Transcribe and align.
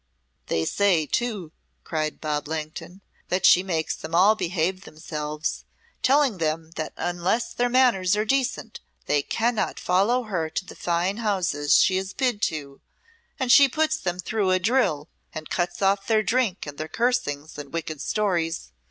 "They 0.47 0.65
say, 0.65 1.05
too," 1.05 1.51
cried 1.83 2.19
Bob 2.19 2.47
Langton, 2.47 3.01
"that 3.29 3.45
she 3.45 3.61
makes 3.61 3.95
them 3.95 4.15
all 4.15 4.33
behave 4.33 4.81
themselves, 4.81 5.63
telling 6.01 6.39
them 6.39 6.71
that 6.71 6.93
unless 6.97 7.53
their 7.53 7.69
manners 7.69 8.17
are 8.17 8.25
decent 8.25 8.79
they 9.05 9.21
cannot 9.21 9.79
follow 9.79 10.23
her 10.23 10.49
to 10.49 10.65
the 10.65 10.75
fine 10.75 11.17
houses 11.17 11.75
she 11.77 11.97
is 11.97 12.13
bid 12.15 12.41
to 12.49 12.81
and 13.39 13.51
she 13.51 13.69
puts 13.69 13.97
them 13.97 14.17
through 14.17 14.49
a 14.49 14.57
drill 14.57 15.07
and 15.33 15.51
cuts 15.51 15.83
off 15.83 16.07
their 16.07 16.23
drink 16.23 16.65
and 16.65 16.79
their 16.79 16.87
cursings 16.87 17.59
and 17.59 17.71
wicked 17.71 18.01
stories. 18.01 18.71